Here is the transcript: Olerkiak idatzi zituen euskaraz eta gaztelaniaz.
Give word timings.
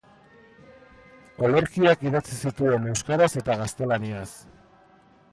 Olerkiak 1.47 2.01
idatzi 2.11 2.37
zituen 2.47 2.87
euskaraz 2.93 3.27
eta 3.43 3.57
gaztelaniaz. 3.61 4.27